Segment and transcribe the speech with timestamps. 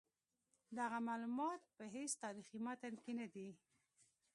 [0.77, 3.49] دغه معلومات په هیڅ تاریخي متن کې نه دي.